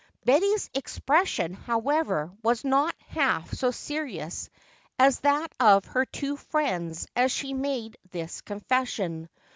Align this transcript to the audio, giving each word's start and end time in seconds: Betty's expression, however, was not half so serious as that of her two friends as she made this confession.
Betty's 0.25 0.67
expression, 0.73 1.53
however, 1.53 2.31
was 2.41 2.63
not 2.65 2.95
half 3.09 3.53
so 3.53 3.69
serious 3.69 4.49
as 4.97 5.19
that 5.19 5.53
of 5.59 5.85
her 5.85 6.05
two 6.05 6.37
friends 6.37 7.05
as 7.15 7.31
she 7.31 7.53
made 7.53 7.99
this 8.09 8.41
confession. 8.41 9.29